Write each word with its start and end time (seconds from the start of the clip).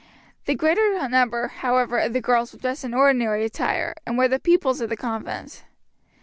The 0.45 0.55
greater 0.55 1.07
number, 1.07 1.49
however, 1.49 1.99
of 1.99 2.13
the 2.13 2.21
girls 2.21 2.53
were 2.53 2.57
dressed 2.57 2.83
in 2.83 2.95
ordinary 2.95 3.45
attire, 3.45 3.93
and 4.03 4.17
were 4.17 4.27
the 4.27 4.39
pupils 4.39 4.81
of 4.81 4.89
the 4.89 4.97
convent. 4.97 5.63